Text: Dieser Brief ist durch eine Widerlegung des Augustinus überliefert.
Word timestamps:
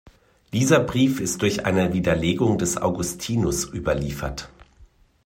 Dieser 0.51 0.79
Brief 0.79 1.19
ist 1.19 1.43
durch 1.43 1.65
eine 1.67 1.93
Widerlegung 1.93 2.57
des 2.57 2.75
Augustinus 2.77 3.65
überliefert. 3.71 4.49